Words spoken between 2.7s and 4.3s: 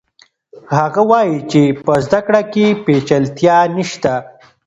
پیچلتیا نشته.